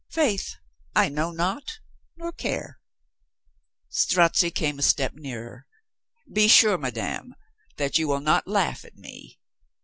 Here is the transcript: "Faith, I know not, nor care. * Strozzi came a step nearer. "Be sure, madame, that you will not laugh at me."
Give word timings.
"Faith, 0.09 0.55
I 0.95 1.09
know 1.09 1.29
not, 1.29 1.73
nor 2.17 2.31
care. 2.31 2.79
* 3.37 3.89
Strozzi 4.03 4.49
came 4.49 4.79
a 4.79 4.81
step 4.81 5.13
nearer. 5.13 5.67
"Be 6.33 6.47
sure, 6.47 6.79
madame, 6.79 7.35
that 7.77 7.99
you 7.99 8.07
will 8.07 8.19
not 8.19 8.47
laugh 8.47 8.83
at 8.83 8.95
me." 8.97 9.37